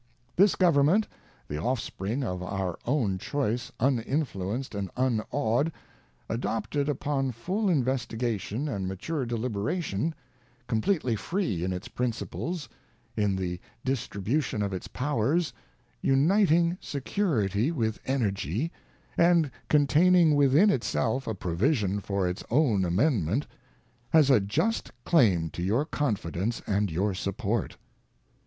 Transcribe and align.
ŌĆö 0.31 0.35
This 0.35 0.55
government, 0.55 1.07
the 1.47 1.59
.offspring 1.59 2.23
of 2.23 2.41
our 2.41 2.75
own 2.85 3.19
choice 3.19 3.71
uninfluenced 3.79 4.73
and 4.73 4.91
iinawed, 4.95 5.71
adopted 6.27 6.89
upon 6.89 7.31
full 7.31 7.69
investigation 7.69 8.67
and 8.67 8.87
mature 8.87 9.27
deliberation, 9.27 10.15
completely 10.67 11.15
free 11.15 11.63
in 11.63 11.71
its 11.71 11.87
principles, 11.87 12.67
in 13.15 13.35
the 13.35 13.59
distribution 13.85 14.63
of 14.63 14.73
its 14.73 14.87
powers. 14.87 15.53
WASHINGTON'S 16.01 16.01
FAREWELL 16.03 16.15
ADDRESS 16.15 16.49
uniting 16.49 16.77
security 16.81 17.71
with 17.71 17.99
energy, 18.07 18.71
and 19.15 19.51
containing 19.69 20.33
within 20.33 20.71
itself 20.71 21.27
a 21.27 21.35
provision 21.35 21.99
for 21.99 22.27
its 22.27 22.43
own 22.49 22.85
amend 22.85 23.23
ment, 23.23 23.47
has 24.09 24.31
a 24.31 24.39
just 24.39 24.89
claim 25.05 25.51
to 25.51 25.61
your 25.61 25.85
confidence 25.85 26.59
and 26.65 26.89
your 26.89 27.13
support. 27.13 27.77